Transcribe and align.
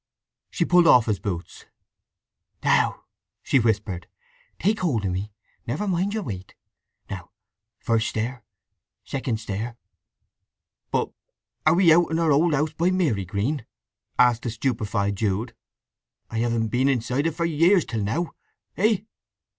She 0.49 0.65
pulled 0.65 0.87
off 0.87 1.05
his 1.05 1.19
boots. 1.19 1.67
"Now," 2.63 3.03
she 3.43 3.59
whispered, 3.59 4.07
"take 4.57 4.79
hold 4.79 5.05
of 5.05 5.11
me—never 5.11 5.87
mind 5.87 6.15
your 6.15 6.23
weight. 6.23 6.55
Now—first 7.07 8.07
stair, 8.07 8.43
second 9.03 9.39
stair—" 9.39 9.77
"But—are 10.89 11.75
we 11.75 11.93
out 11.93 12.09
in 12.09 12.17
our 12.17 12.31
old 12.31 12.55
house 12.55 12.73
by 12.73 12.89
Marygreen?" 12.89 13.63
asked 14.17 14.41
the 14.41 14.49
stupefied 14.49 15.17
Jude. 15.17 15.53
"I 16.31 16.39
haven't 16.39 16.69
been 16.69 16.89
inside 16.89 17.27
it 17.27 17.35
for 17.35 17.45
years 17.45 17.85
till 17.85 18.01
now! 18.01 18.33
Hey? 18.73 19.05